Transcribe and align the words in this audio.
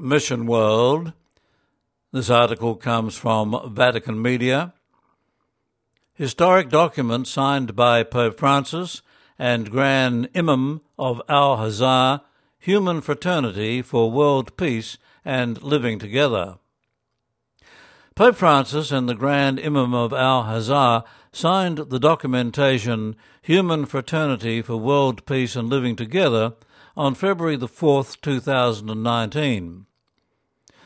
Mission 0.00 0.46
World. 0.46 1.12
This 2.12 2.30
article 2.30 2.74
comes 2.74 3.16
from 3.16 3.72
Vatican 3.74 4.20
Media. 4.20 4.72
Historic 6.14 6.68
document 6.70 7.28
signed 7.28 7.76
by 7.76 8.02
Pope 8.02 8.38
Francis 8.38 9.02
and 9.38 9.70
Grand 9.70 10.28
Imam 10.34 10.80
of 10.98 11.22
Al 11.28 11.58
Azhar, 11.64 12.22
Human 12.58 13.00
Fraternity 13.00 13.82
for 13.82 14.10
World 14.10 14.56
Peace 14.56 14.98
and 15.24 15.62
Living 15.62 15.98
Together. 15.98 16.58
Pope 18.14 18.36
Francis 18.36 18.90
and 18.90 19.08
the 19.08 19.14
Grand 19.14 19.60
Imam 19.60 19.94
of 19.94 20.12
Al 20.12 20.44
Azhar 20.44 21.04
signed 21.32 21.78
the 21.78 22.00
documentation 22.00 23.16
Human 23.42 23.86
Fraternity 23.86 24.62
for 24.62 24.76
World 24.76 25.24
Peace 25.26 25.56
and 25.56 25.68
Living 25.68 25.96
Together 25.96 26.54
on 26.96 27.14
February 27.14 27.56
the 27.56 27.68
4th, 27.68 28.20
2019. 28.20 29.86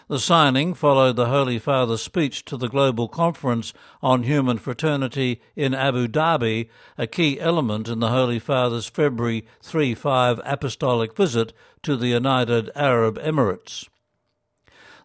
The 0.06 0.18
signing 0.18 0.74
followed 0.74 1.16
the 1.16 1.28
Holy 1.28 1.58
Father's 1.58 2.02
speech 2.02 2.44
to 2.44 2.58
the 2.58 2.68
Global 2.68 3.08
Conference 3.08 3.72
on 4.02 4.24
Human 4.24 4.58
Fraternity 4.58 5.40
in 5.56 5.72
Abu 5.72 6.08
Dhabi, 6.08 6.68
a 6.98 7.06
key 7.06 7.40
element 7.40 7.88
in 7.88 8.00
the 8.00 8.10
Holy 8.10 8.38
Father's 8.38 8.86
February 8.86 9.46
3 9.62 9.94
5 9.94 10.42
apostolic 10.44 11.16
visit 11.16 11.54
to 11.84 11.96
the 11.96 12.08
United 12.08 12.70
Arab 12.74 13.18
Emirates. 13.18 13.88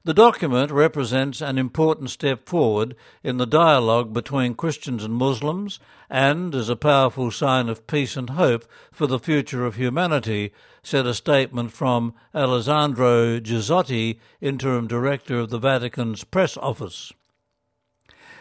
The 0.05 0.13
document 0.13 0.71
represents 0.71 1.41
an 1.41 1.57
important 1.57 2.09
step 2.09 2.47
forward 2.47 2.95
in 3.21 3.35
the 3.35 3.45
dialogue 3.45 4.13
between 4.13 4.55
Christians 4.55 5.03
and 5.03 5.13
Muslims 5.13 5.77
and 6.09 6.55
is 6.55 6.69
a 6.69 6.77
powerful 6.77 7.31
sign 7.31 7.67
of 7.67 7.85
peace 7.85 8.15
and 8.15 8.29
hope 8.29 8.65
for 8.93 9.07
the 9.07 9.19
future 9.19 9.65
of 9.65 9.75
humanity, 9.75 10.53
said 10.81 11.05
a 11.05 11.13
statement 11.13 11.73
from 11.73 12.13
Alessandro 12.33 13.41
Gisotti, 13.41 14.19
interim 14.39 14.87
director 14.87 15.37
of 15.39 15.49
the 15.49 15.59
Vatican's 15.59 16.23
press 16.23 16.55
office. 16.55 17.11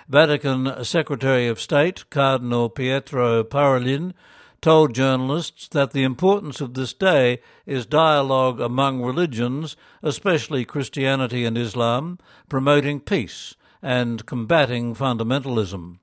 Vatican 0.09 0.85
Secretary 0.85 1.49
of 1.49 1.61
State 1.61 2.09
Cardinal 2.09 2.71
Pietro 2.71 3.43
Parolin 3.43 4.15
told 4.61 4.95
journalists 4.95 5.69
that 5.69 5.93
the 5.93 6.03
importance 6.03 6.61
of 6.61 6.75
this 6.75 6.93
day 6.93 7.39
is 7.65 7.87
dialogue 7.87 8.61
among 8.61 9.03
religions, 9.03 9.77
especially 10.03 10.65
Christianity 10.65 11.45
and 11.45 11.57
Islam, 11.57 12.19
promoting 12.49 13.01
peace 13.01 13.55
and 13.83 14.27
combating 14.27 14.95
fundamentalism. 14.95 15.99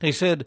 He 0.00 0.10
said, 0.10 0.46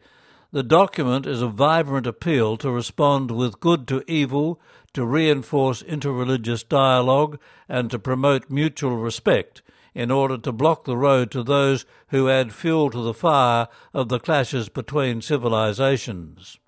The 0.52 0.64
document 0.64 1.26
is 1.26 1.42
a 1.42 1.48
vibrant 1.48 2.06
appeal 2.06 2.58
to 2.58 2.72
respond 2.72 3.32
with 3.32 3.62
good 3.62 3.88
to 3.88 4.04
evil, 4.08 4.60
to 4.94 5.06
reinforce 5.06 5.84
interreligious 5.84 6.68
dialogue, 6.68 7.40
and 7.70 7.90
to 7.92 8.00
promote 8.00 8.50
mutual 8.50 8.98
respect 8.98 9.62
in 9.96 10.12
order 10.12 10.38
to 10.38 10.52
block 10.52 10.84
the 10.84 10.98
road 10.98 11.32
to 11.32 11.42
those 11.42 11.86
who 12.10 12.30
add 12.30 12.54
fuel 12.54 12.90
to 12.92 13.02
the 13.02 13.14
fire 13.14 13.68
of 13.94 14.10
the 14.10 14.20
clashes 14.20 14.70
between 14.70 15.22
civilizations. 15.22 16.60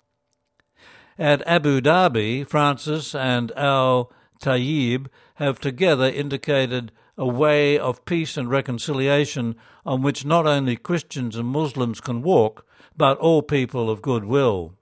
At 1.20 1.46
Abu 1.46 1.82
Dhabi, 1.82 2.46
Francis 2.46 3.14
and 3.14 3.52
Al 3.54 4.10
Tayyib 4.42 5.08
have 5.34 5.60
together 5.60 6.06
indicated 6.06 6.92
a 7.18 7.26
way 7.26 7.78
of 7.78 8.06
peace 8.06 8.38
and 8.38 8.48
reconciliation 8.48 9.56
on 9.84 10.00
which 10.00 10.24
not 10.24 10.46
only 10.46 10.76
Christians 10.76 11.36
and 11.36 11.46
Muslims 11.46 12.00
can 12.00 12.22
walk, 12.22 12.64
but 12.96 13.18
all 13.18 13.42
people 13.42 13.90
of 13.90 14.00
goodwill. 14.00 14.72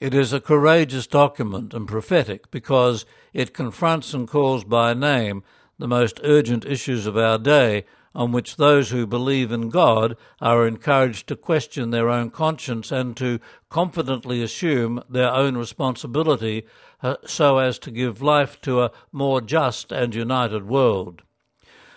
It 0.00 0.12
is 0.12 0.32
a 0.32 0.40
courageous 0.40 1.06
document 1.06 1.72
and 1.72 1.86
prophetic 1.86 2.50
because 2.50 3.06
it 3.32 3.54
confronts 3.54 4.12
and 4.12 4.26
calls 4.26 4.64
by 4.64 4.92
name 4.92 5.44
the 5.78 5.86
most 5.86 6.18
urgent 6.24 6.64
issues 6.64 7.06
of 7.06 7.16
our 7.16 7.38
day 7.38 7.84
on 8.14 8.30
which 8.32 8.56
those 8.56 8.90
who 8.90 9.06
believe 9.06 9.50
in 9.50 9.68
God 9.68 10.16
are 10.40 10.66
encouraged 10.66 11.26
to 11.28 11.36
question 11.36 11.90
their 11.90 12.08
own 12.08 12.30
conscience 12.30 12.92
and 12.92 13.16
to 13.16 13.40
confidently 13.68 14.42
assume 14.42 15.02
their 15.08 15.30
own 15.30 15.56
responsibility 15.56 16.64
uh, 17.02 17.16
so 17.26 17.58
as 17.58 17.78
to 17.80 17.90
give 17.90 18.22
life 18.22 18.60
to 18.62 18.82
a 18.82 18.92
more 19.10 19.40
just 19.40 19.90
and 19.90 20.14
united 20.14 20.66
world. 20.66 21.22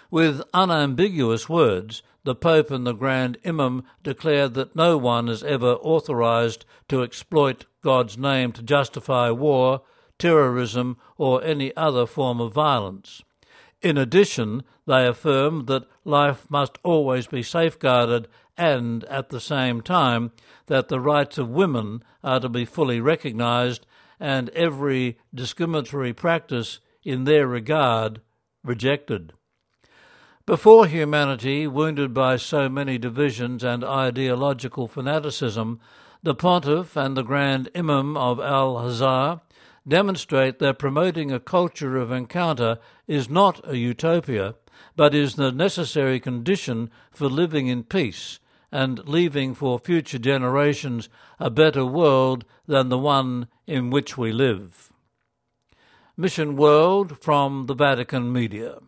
With 0.09 0.41
unambiguous 0.53 1.47
words, 1.47 2.01
the 2.23 2.35
Pope 2.35 2.71
and 2.71 2.85
the 2.85 2.93
Grand 2.93 3.37
Imam 3.45 3.83
declared 4.03 4.53
that 4.55 4.75
no 4.75 4.97
one 4.97 5.29
is 5.29 5.43
ever 5.43 5.73
authorized 5.75 6.65
to 6.89 7.03
exploit 7.03 7.65
God's 7.83 8.17
name 8.17 8.51
to 8.53 8.63
justify 8.63 9.29
war, 9.29 9.83
terrorism, 10.19 10.97
or 11.17 11.43
any 11.43 11.75
other 11.77 12.05
form 12.05 12.41
of 12.41 12.53
violence. 12.53 13.21
In 13.81 13.97
addition, 13.97 14.63
they 14.85 15.05
affirm 15.05 15.65
that 15.65 15.87
life 16.03 16.49
must 16.49 16.77
always 16.83 17.27
be 17.27 17.43
safeguarded 17.43 18.27
and, 18.57 19.03
at 19.05 19.29
the 19.29 19.39
same 19.39 19.81
time, 19.81 20.31
that 20.65 20.87
the 20.87 20.99
rights 20.99 21.37
of 21.37 21.49
women 21.49 22.03
are 22.23 22.39
to 22.39 22.49
be 22.49 22.65
fully 22.65 22.99
recognized 22.99 23.85
and 24.19 24.49
every 24.49 25.17
discriminatory 25.33 26.11
practice 26.11 26.79
in 27.03 27.25
their 27.25 27.47
regard 27.47 28.21
rejected. 28.63 29.33
Before 30.47 30.87
humanity, 30.87 31.67
wounded 31.67 32.13
by 32.13 32.37
so 32.37 32.69
many 32.69 32.97
divisions 32.97 33.63
and 33.63 33.83
ideological 33.83 34.87
fanaticism, 34.87 35.79
the 36.23 36.33
Pontiff 36.33 36.95
and 36.95 37.15
the 37.15 37.23
Grand 37.23 37.69
Imam 37.75 38.17
of 38.17 38.39
Al 38.39 38.79
Azhar 38.79 39.41
demonstrate 39.87 40.59
that 40.59 40.79
promoting 40.79 41.31
a 41.31 41.39
culture 41.39 41.97
of 41.97 42.11
encounter 42.11 42.77
is 43.07 43.29
not 43.29 43.61
a 43.67 43.77
utopia, 43.77 44.55
but 44.95 45.15
is 45.15 45.35
the 45.35 45.51
necessary 45.51 46.19
condition 46.19 46.89
for 47.11 47.27
living 47.27 47.67
in 47.67 47.83
peace 47.83 48.39
and 48.71 49.07
leaving 49.07 49.55
for 49.55 49.79
future 49.79 50.19
generations 50.19 51.09
a 51.39 51.49
better 51.49 51.85
world 51.85 52.43
than 52.67 52.89
the 52.89 52.97
one 52.97 53.47
in 53.65 53.89
which 53.89 54.17
we 54.17 54.31
live. 54.31 54.91
Mission 56.17 56.55
World 56.57 57.21
from 57.21 57.67
the 57.67 57.75
Vatican 57.75 58.33
Media. 58.33 58.79